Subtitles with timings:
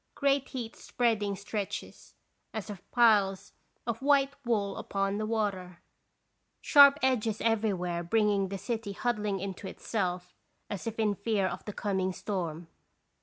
[0.15, 2.15] Great heat spreading stretches,
[2.55, 3.53] as of piles
[3.85, 5.83] of white wool upon the water.
[6.59, 10.33] Sharp edges everywhere bringing the city huddling into itself,
[10.71, 12.67] as in fear of the coming storm.